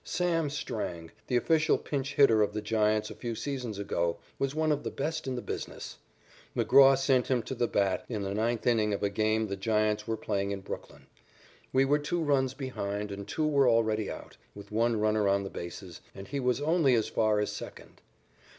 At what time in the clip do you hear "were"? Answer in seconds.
10.07-10.17, 11.85-11.99, 13.45-13.69